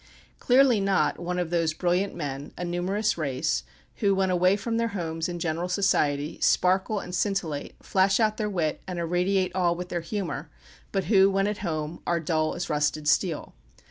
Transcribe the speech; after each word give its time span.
Clearly 0.39 0.79
not 0.79 1.19
one 1.19 1.37
of 1.37 1.51
those 1.51 1.75
brilliant 1.75 2.15
men, 2.15 2.53
a 2.57 2.65
numerous 2.65 3.19
race, 3.19 3.61
who 3.97 4.15
when 4.15 4.31
away 4.31 4.55
from 4.55 4.77
their 4.77 4.87
homes, 4.97 5.29
in 5.29 5.37
general 5.37 5.69
society, 5.69 6.39
sparkle 6.41 6.99
and 6.99 7.13
scintillate, 7.13 7.75
flash 7.83 8.19
out 8.19 8.37
their 8.37 8.49
wit, 8.49 8.81
and 8.87 8.97
irradiate 8.97 9.51
all 9.53 9.75
with 9.75 9.89
their 9.89 10.01
humour, 10.01 10.49
but 10.91 11.03
who, 11.03 11.29
when 11.29 11.45
at 11.45 11.59
home, 11.59 12.01
are 12.07 12.19
dull 12.19 12.55
as 12.55 12.67
rusted 12.67 13.07
steel. 13.07 13.53